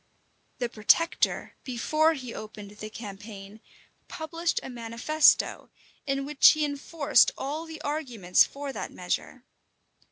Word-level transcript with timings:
The 0.57 0.67
protector, 0.67 1.53
before 1.63 2.15
he 2.15 2.33
opened 2.33 2.71
the 2.71 2.89
campaign, 2.89 3.59
published 4.07 4.59
a 4.63 4.67
manifesto, 4.71 5.69
in 6.07 6.25
which 6.25 6.53
he 6.53 6.65
enforced 6.65 7.29
all 7.37 7.67
the 7.67 7.79
arguments 7.83 8.43
for 8.43 8.73
that 8.73 8.91
measure. 8.91 9.43